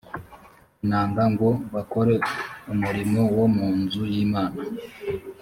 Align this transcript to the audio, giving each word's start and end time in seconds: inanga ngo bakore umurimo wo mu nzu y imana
inanga 0.83 1.23
ngo 1.31 1.49
bakore 1.73 2.15
umurimo 2.73 3.21
wo 3.37 3.45
mu 3.55 3.67
nzu 3.79 4.03
y 4.13 4.15
imana 4.25 4.59